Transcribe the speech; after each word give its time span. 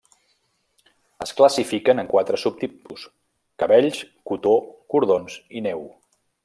Es 1.25 1.33
classifiquen 1.41 2.03
en 2.03 2.09
quatre 2.15 2.39
subtipus: 2.45 3.05
cabells, 3.65 4.03
cotó, 4.31 4.59
cordons 4.95 5.41
i 5.61 5.67
neu. 5.69 5.91